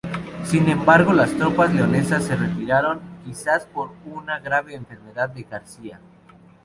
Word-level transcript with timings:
Sin 0.45 0.67
embargo, 0.67 1.13
las 1.13 1.29
tropas 1.37 1.71
leonesas 1.71 2.23
se 2.23 2.35
retiraron, 2.35 3.01
quizás 3.23 3.67
por 3.67 3.91
una 4.05 4.39
grave 4.39 4.73
enfermedad 4.73 5.29
de 5.29 5.43
García. 5.43 5.99